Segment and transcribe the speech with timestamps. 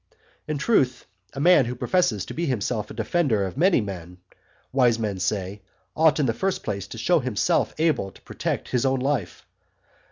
[0.47, 4.17] In truth, a man who professes to be himself a defender of many men,
[4.73, 5.61] wise men say,
[5.95, 9.45] ought in the first place to show himself able to protect his own life.